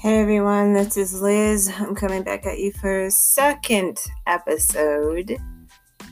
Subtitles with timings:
[0.00, 1.70] Hey everyone, this is Liz.
[1.78, 5.36] I'm coming back at you for a second episode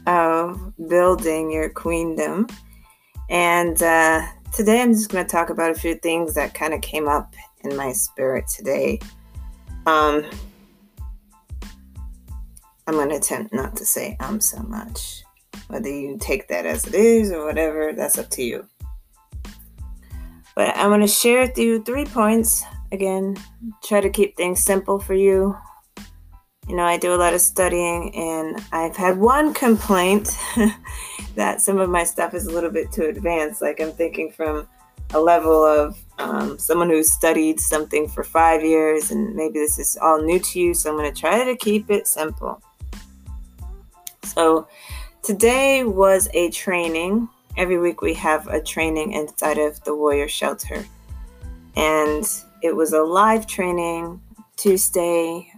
[0.07, 2.49] of Building Your Queendom.
[3.31, 6.83] And uh, today I'm just going to talk about a few things that kind of
[6.83, 7.35] came up
[7.65, 9.01] in my spirit today.
[9.87, 10.23] Um,
[12.87, 15.25] I'm going to attempt not to say um so much.
[15.69, 18.69] Whether you take that as it is or whatever, that's up to you.
[20.55, 23.37] But I'm going to share with you three points again,
[23.85, 25.57] try to keep things simple for you.
[26.69, 30.37] You know, I do a lot of studying, and I've had one complaint
[31.35, 33.63] that some of my stuff is a little bit too advanced.
[33.63, 34.69] Like, I'm thinking from
[35.15, 39.97] a level of um, someone who's studied something for five years, and maybe this is
[40.03, 42.61] all new to you, so I'm going to try to keep it simple.
[44.25, 44.69] So,
[45.23, 47.31] today was a training.
[47.57, 50.85] Every week we have a training inside of the Warrior Shelter.
[51.77, 52.29] And
[52.63, 54.21] it was a live training
[54.57, 55.53] Tuesday.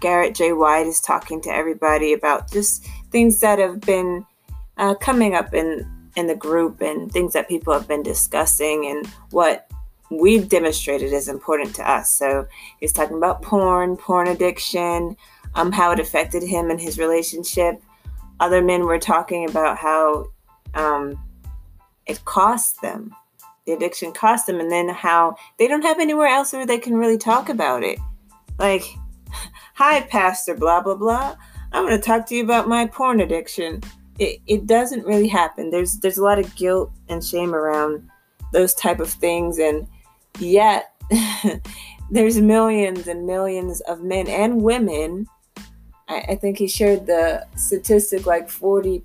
[0.00, 0.52] Garrett J.
[0.52, 4.26] White is talking to everybody about just things that have been
[4.76, 9.06] uh, coming up in in the group and things that people have been discussing and
[9.30, 9.70] what
[10.10, 12.10] we've demonstrated is important to us.
[12.10, 12.46] So
[12.80, 15.16] he's talking about porn, porn addiction,
[15.54, 17.82] um, how it affected him and his relationship.
[18.40, 20.26] Other men were talking about how
[20.74, 21.18] um,
[22.06, 23.14] it cost them
[23.66, 26.96] the addiction cost them and then how they don't have anywhere else where they can
[26.96, 27.98] really talk about it.
[28.58, 28.84] Like,
[29.74, 31.36] hi, Pastor, blah, blah, blah.
[31.72, 33.82] I'm going to talk to you about my porn addiction.
[34.18, 35.70] It, it doesn't really happen.
[35.70, 38.08] There's there's a lot of guilt and shame around
[38.52, 39.86] those type of things, and
[40.38, 40.92] yet
[42.10, 45.26] there's millions and millions of men and women.
[46.08, 49.02] I, I think he shared the statistic like 40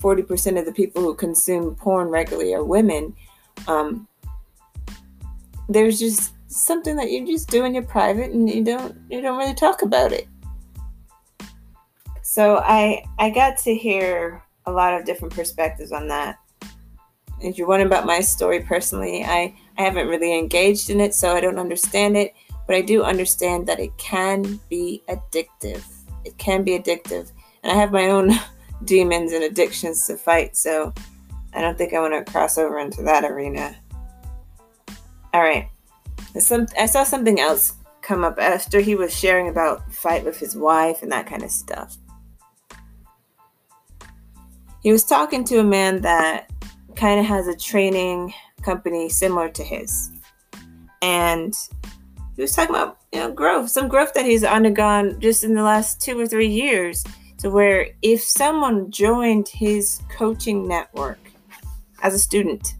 [0.00, 3.14] 40% of the people who consume porn regularly are women
[3.68, 4.06] um,
[5.68, 9.38] there's just something that you just do in your private and you don't you don't
[9.38, 10.28] really talk about it.
[12.22, 16.38] So i i got to hear a lot of different perspectives on that.
[17.40, 21.34] If you're wondering about my story personally i i haven't really engaged in it so
[21.34, 22.34] i don't understand it
[22.66, 25.84] but i do understand that it can be addictive.
[26.24, 27.30] It can be addictive.
[27.62, 28.32] And i have my own
[28.84, 30.92] demons and addictions to fight so
[31.52, 33.76] I don't think I want to cross over into that arena.
[35.32, 35.68] All right.
[36.38, 40.56] Some, I saw something else come up after he was sharing about fight with his
[40.56, 41.96] wife and that kind of stuff.
[44.82, 46.50] He was talking to a man that
[46.96, 48.32] kind of has a training
[48.62, 50.10] company similar to his.
[51.02, 51.54] And
[52.36, 55.62] he was talking about, you know, growth, some growth that he's undergone just in the
[55.62, 57.04] last two or three years.
[57.38, 61.18] To where if someone joined his coaching network,
[62.02, 62.74] as a student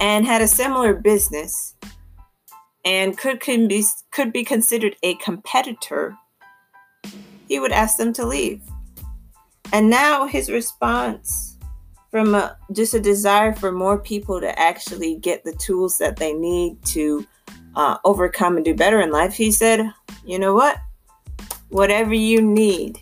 [0.00, 1.74] and had a similar business
[2.84, 6.16] and could, could be could be considered a competitor,
[7.48, 8.62] he would ask them to leave.
[9.72, 11.58] And now his response
[12.10, 16.32] from a, just a desire for more people to actually get the tools that they
[16.32, 17.26] need to
[17.74, 19.92] uh, overcome and do better in life, he said,
[20.24, 20.76] "You know what?
[21.70, 23.00] Whatever you need,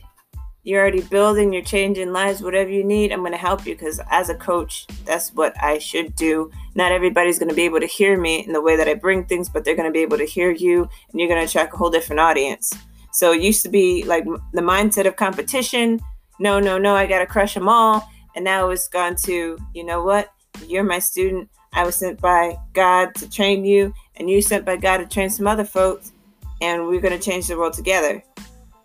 [0.65, 4.00] you're already building, you're changing lives, whatever you need, I'm going to help you because
[4.11, 6.53] as a coach, that's what I should do.
[6.77, 9.25] Not everybody's going to be able to hear me in the way that I bring
[9.25, 11.75] things, but they're going to be able to hear you and you're going to attract
[11.75, 12.73] a whole different audience.
[13.11, 16.00] So it used to be like the mindset of competition.
[16.39, 18.09] No, no, no, I got to crush them all.
[18.37, 20.33] And now it's gone to, you know what?
[20.67, 21.50] You're my student.
[21.75, 25.31] I was sent by God to train you, and you sent by God to train
[25.31, 26.12] some other folks,
[26.61, 28.23] and we're going to change the world together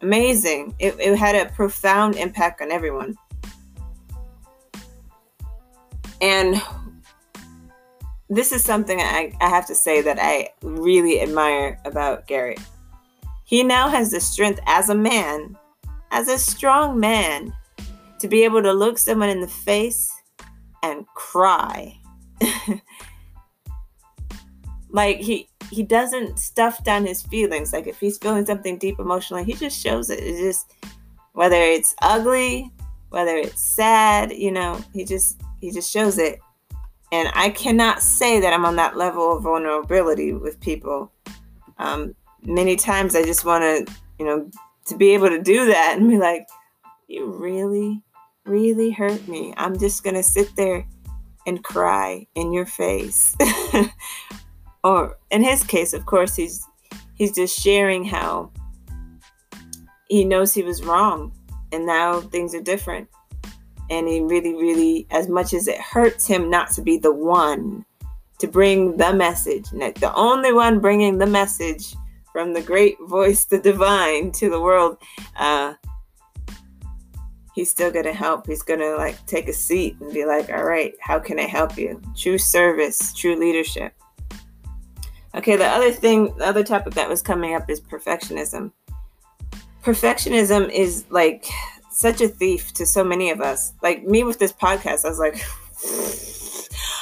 [0.01, 0.75] amazing.
[0.79, 3.15] It, it had a profound impact on everyone.
[6.21, 6.61] And
[8.29, 12.59] this is something I, I have to say that I really admire about Garrett.
[13.45, 15.57] He now has the strength as a man,
[16.11, 17.53] as a strong man,
[18.19, 20.11] to be able to look someone in the face
[20.83, 21.97] and cry.
[24.89, 27.73] like he he doesn't stuff down his feelings.
[27.73, 30.19] Like if he's feeling something deep emotionally, he just shows it.
[30.19, 30.73] It's just
[31.33, 32.71] whether it's ugly,
[33.09, 36.39] whether it's sad, you know, he just he just shows it.
[37.11, 41.11] And I cannot say that I'm on that level of vulnerability with people.
[41.77, 44.49] Um, many times I just want to, you know,
[44.87, 46.47] to be able to do that and be like,
[47.07, 48.01] you really,
[48.45, 49.53] really hurt me.
[49.57, 50.85] I'm just gonna sit there
[51.45, 53.35] and cry in your face
[54.87, 56.65] or in his case, of course, he's
[57.15, 58.51] he's just sharing how
[60.07, 61.33] he knows he was wrong
[61.73, 63.09] and now things are different.
[63.89, 67.85] And he really, really, as much as it hurts him not to be the one,
[68.39, 69.69] to bring the message.
[69.71, 71.93] The only one bringing the message
[72.31, 74.97] from the great voice, the divine, to the world.
[75.35, 75.73] Uh,
[77.55, 78.47] he's still gonna help.
[78.47, 81.77] He's gonna like take a seat and be like, all right, how can I help
[81.77, 82.01] you?
[82.15, 83.93] True service, true leadership.
[85.37, 88.71] Okay, the other thing, the other topic that was coming up is perfectionism.
[89.83, 91.45] Perfectionism is like
[91.91, 93.73] such a thief to so many of us.
[93.83, 95.39] Like me with this podcast, I was like,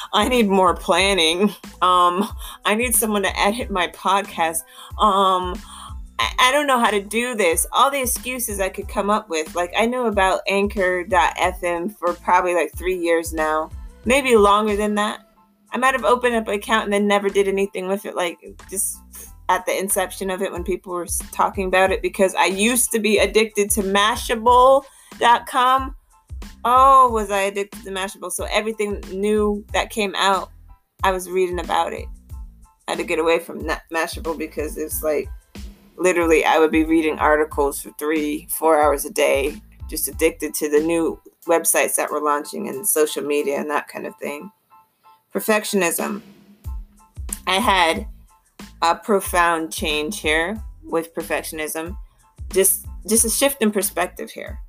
[0.13, 1.43] I need more planning.
[1.81, 2.27] Um,
[2.65, 4.59] I need someone to edit my podcast.
[4.99, 5.57] Um,
[6.19, 7.65] I, I don't know how to do this.
[7.71, 9.55] All the excuses I could come up with.
[9.55, 13.71] Like I knew about Anchor.fm for probably like three years now,
[14.03, 15.24] maybe longer than that.
[15.75, 18.15] I might have opened up an account and then never did anything with it.
[18.15, 18.37] Like
[18.69, 18.97] just
[19.49, 22.99] at the inception of it when people were talking about it because I used to
[22.99, 25.95] be addicted to Mashable.com.
[26.63, 28.31] Oh, was I addicted to Mashable?
[28.31, 30.49] So everything new that came out,
[31.03, 32.05] I was reading about it.
[32.87, 35.27] I had to get away from Mashable because it's like
[35.97, 40.69] literally I would be reading articles for three, four hours a day, just addicted to
[40.69, 44.51] the new websites that were launching and social media and that kind of thing.
[45.35, 46.21] Perfectionism.
[47.45, 48.07] I had
[48.81, 51.97] a profound change here with perfectionism.
[52.53, 54.59] Just just a shift in perspective here.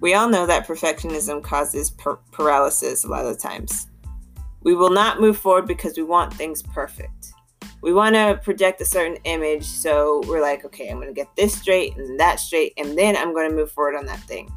[0.00, 3.88] We all know that perfectionism causes per- paralysis a lot of times.
[4.62, 7.34] We will not move forward because we want things perfect.
[7.82, 11.28] We want to project a certain image, so we're like, okay, I'm going to get
[11.36, 14.50] this straight and that straight, and then I'm going to move forward on that thing.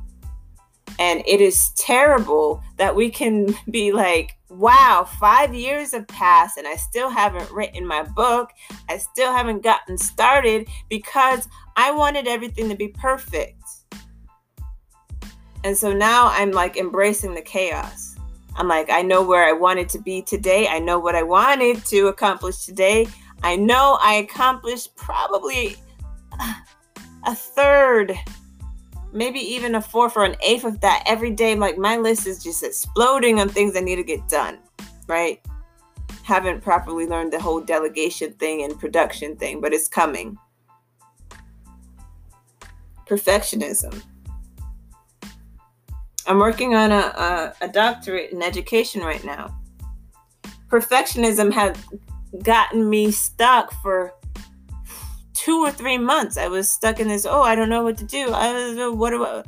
[1.00, 6.68] And it is terrible that we can be like, wow, five years have passed and
[6.68, 8.52] I still haven't written my book.
[8.90, 13.62] I still haven't gotten started because I wanted everything to be perfect.
[15.64, 18.16] And so now I'm like embracing the chaos.
[18.56, 20.68] I'm like, I know where I wanted to be today.
[20.68, 23.08] I know what I wanted to accomplish today.
[23.44, 25.76] I know I accomplished probably
[27.26, 28.18] a third
[29.16, 31.56] maybe even a fourth or an eighth of that every day.
[31.56, 34.60] Like my list is just exploding on things I need to get done,
[35.08, 35.42] right?
[36.24, 40.38] Haven't properly learned the whole delegation thing and production thing, but it's coming.
[43.08, 44.04] Perfectionism.
[46.28, 49.56] I'm working on a, a, a doctorate in education right now.
[50.68, 51.78] Perfectionism has
[52.44, 54.15] gotten me stuck for
[55.46, 58.04] two or three months I was stuck in this, oh, I don't know what to
[58.04, 58.34] do.
[58.34, 59.44] I don't know uh, what do I,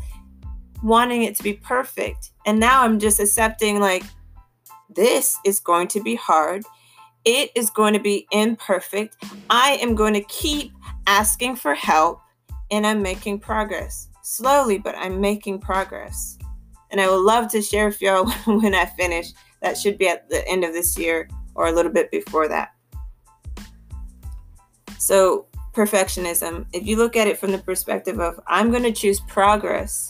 [0.84, 2.30] wanting it to be perfect.
[2.46, 4.04] And now I'm just accepting like
[4.92, 6.64] this is going to be hard.
[7.26, 9.18] It is going to be imperfect.
[9.50, 10.72] I am going to keep
[11.08, 12.22] asking for help
[12.70, 14.10] and I'm making progress.
[14.22, 16.38] Slowly, but I'm making progress.
[16.92, 19.32] And I would love to share with y'all when I finish.
[19.64, 22.76] That should be at the end of this year or a little bit before that.
[25.00, 25.48] So,
[25.78, 30.10] perfectionism, if you look at it from the perspective of I'm going to choose progress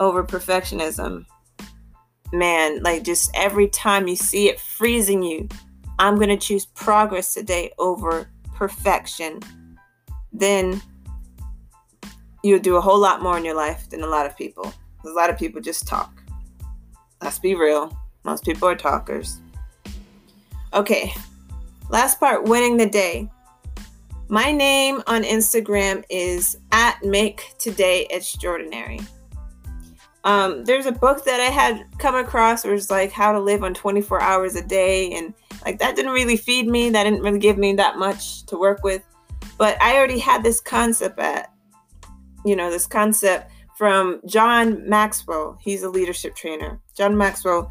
[0.00, 1.24] over perfectionism,
[2.32, 5.48] man, like just every time you see it freezing you,
[6.00, 9.38] I'm going to choose progress today over perfection,
[10.32, 10.82] then
[12.42, 14.74] you'll do a whole lot more in your life than a lot of people.
[15.04, 16.12] A lot of people just talk.
[17.22, 17.96] Let's be real.
[18.24, 19.38] Most people are talkers.
[20.74, 21.14] Okay,
[21.88, 23.30] last part winning the day.
[24.28, 28.98] My name on Instagram is at Make Today Extraordinary.
[30.24, 33.62] Um, there's a book that I had come across where it's like how to live
[33.62, 35.32] on 24 hours a day, and
[35.64, 36.90] like that didn't really feed me.
[36.90, 39.00] That didn't really give me that much to work with.
[39.58, 41.52] But I already had this concept at,
[42.44, 45.56] you know, this concept from John Maxwell.
[45.60, 46.80] He's a leadership trainer.
[46.96, 47.70] John Maxwell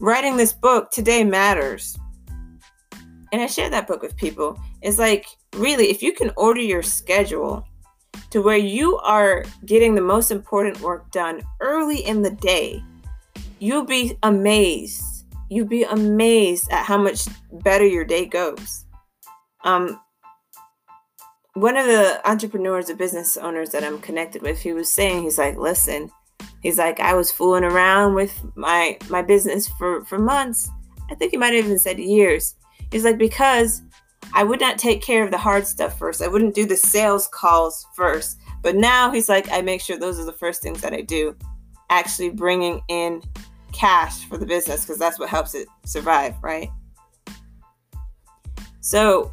[0.00, 1.96] writing this book, Today Matters.
[3.30, 4.60] And I share that book with people.
[4.82, 7.66] It's like really, if you can order your schedule
[8.30, 12.82] to where you are getting the most important work done early in the day,
[13.58, 15.02] you'll be amazed.
[15.50, 18.86] You'll be amazed at how much better your day goes.
[19.64, 20.00] Um,
[21.54, 25.38] one of the entrepreneurs or business owners that I'm connected with, he was saying, he's
[25.38, 26.10] like, listen,
[26.62, 30.70] he's like, I was fooling around with my my business for for months.
[31.10, 32.54] I think he might have even said years.
[32.90, 33.82] He's like, because
[34.34, 36.22] I would not take care of the hard stuff first.
[36.22, 38.38] I wouldn't do the sales calls first.
[38.62, 41.36] But now he's like, I make sure those are the first things that I do.
[41.90, 43.22] Actually bringing in
[43.72, 46.70] cash for the business because that's what helps it survive, right?
[48.80, 49.32] So,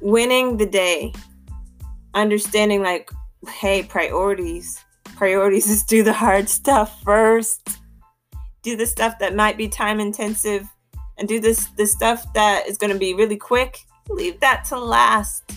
[0.00, 1.12] winning the day,
[2.14, 3.10] understanding like,
[3.48, 4.84] hey, priorities.
[5.16, 7.78] Priorities is do the hard stuff first.
[8.62, 10.68] Do the stuff that might be time intensive
[11.16, 14.78] and do this the stuff that is going to be really quick leave that to
[14.78, 15.52] last.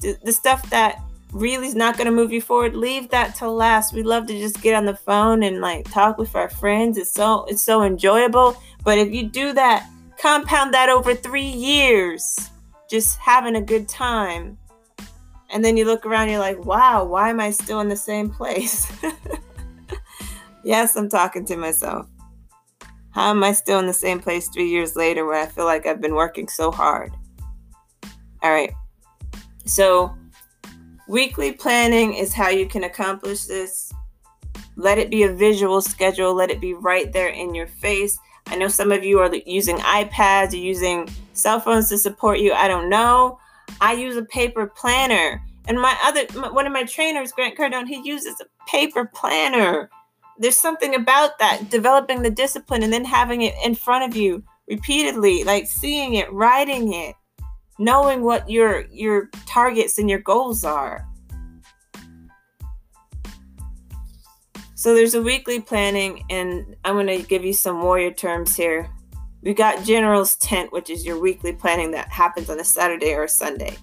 [0.00, 1.00] The, stuff that
[1.32, 3.94] really is not going to move you forward leave that to last.
[3.94, 6.98] We love to just get on the phone and like talk with our friends.
[6.98, 8.56] It's so it's so enjoyable.
[8.84, 12.50] But if you do that compound that over three years
[12.88, 14.58] just having a good time.
[15.50, 18.30] And then you look around you're like wow why am i still in the same
[18.30, 18.90] place?
[20.64, 22.06] Yes i'm talking to myself.
[23.10, 25.86] How am i still in the same place three years later where i feel like
[25.86, 27.12] i've been working so hard
[28.42, 28.72] all right
[29.64, 30.16] so
[31.12, 33.92] Weekly planning is how you can accomplish this.
[34.76, 38.18] Let it be a visual schedule, let it be right there in your face.
[38.46, 42.54] I know some of you are using iPads or using cell phones to support you.
[42.54, 43.38] I don't know.
[43.80, 45.42] I use a paper planner.
[45.66, 49.90] And my other one of my trainers, Grant Cardone, he uses a paper planner.
[50.38, 54.42] There's something about that, developing the discipline and then having it in front of you
[54.66, 57.16] repeatedly, like seeing it, writing it
[57.82, 61.06] knowing what your your targets and your goals are.
[64.74, 68.90] So there's a weekly planning, and I'm going to give you some warrior terms here.
[69.42, 73.24] We got General's Tent, which is your weekly planning that happens on a Saturday or
[73.24, 73.76] a Sunday.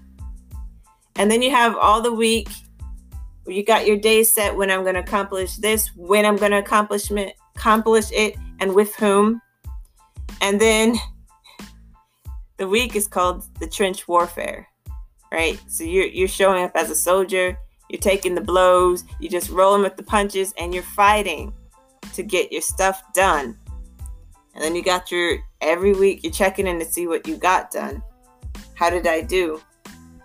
[1.15, 2.49] And then you have all the week.
[3.47, 6.59] You got your day set when I'm going to accomplish this, when I'm going to
[6.59, 9.41] accomplish it, accomplish it, and with whom.
[10.41, 10.95] And then
[12.59, 14.67] the week is called the trench warfare,
[15.31, 15.59] right?
[15.67, 17.57] So you're you're showing up as a soldier,
[17.89, 21.53] you're taking the blows, you're just rolling with the punches, and you're fighting
[22.13, 23.57] to get your stuff done.
[24.53, 27.71] And then you got your every week you're checking in to see what you got
[27.71, 28.03] done.
[28.75, 29.61] How did I do?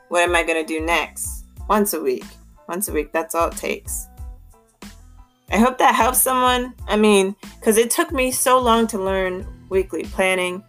[0.08, 1.44] What am I gonna do next?
[1.68, 2.24] Once a week.
[2.68, 4.08] Once a week, that's all it takes.
[5.50, 6.74] I hope that helps someone.
[6.88, 10.64] I mean, because it took me so long to learn weekly planning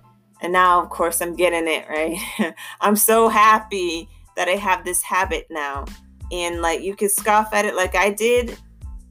[0.46, 2.54] and now, of course, I'm getting it, right?
[2.82, 5.86] I'm so happy that I have this habit now.
[6.32, 8.56] And like you can scoff at it like I did.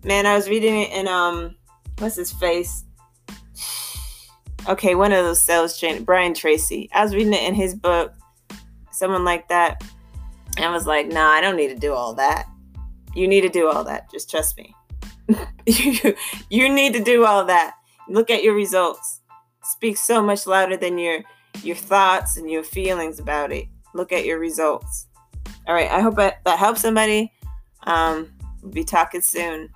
[0.05, 1.57] Man, I was reading it in um
[1.99, 2.85] what's his face?
[4.67, 6.88] Okay, one of those sales Brian Tracy.
[6.95, 8.14] I was reading it in his book,
[8.93, 9.85] someone like that.
[10.57, 12.47] And I was like, nah, I don't need to do all that.
[13.14, 14.11] You need to do all that.
[14.11, 14.75] Just trust me.
[16.49, 17.75] you need to do all that.
[18.09, 19.21] Look at your results
[19.66, 21.21] speaks so much louder than your
[21.62, 23.66] your thoughts and your feelings about it.
[23.94, 25.06] Look at your results.
[25.66, 27.33] All right, I hope that, that helps somebody.
[27.85, 29.71] Um, we'll be talking soon.